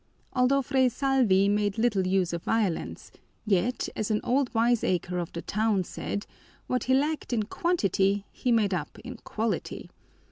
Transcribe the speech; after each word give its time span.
Although 0.33 0.63
Fray 0.63 0.89
Salvi 0.89 1.47
made 1.47 1.77
little 1.77 2.07
use 2.07 2.33
of 2.33 2.41
violence, 2.41 3.11
yet, 3.45 3.87
as 3.95 4.09
an 4.09 4.19
old 4.23 4.51
wiseacre 4.51 5.19
of 5.19 5.31
the 5.31 5.43
town 5.43 5.83
said, 5.83 6.25
what 6.65 6.85
he 6.85 6.95
lacked 6.95 7.33
in 7.33 7.43
quantity 7.43 8.25
he 8.31 8.51
made 8.51 8.73
up 8.73 8.97
in 9.03 9.17
quality. 9.17 9.91